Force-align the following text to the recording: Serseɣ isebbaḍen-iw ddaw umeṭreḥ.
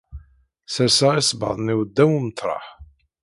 Serseɣ 0.73 1.13
isebbaḍen-iw 1.19 1.81
ddaw 1.83 2.09
umeṭreḥ. 2.17 2.65